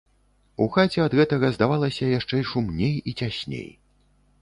[0.65, 3.67] У хаце ад гэтага здавалася яшчэ шумней і цясней.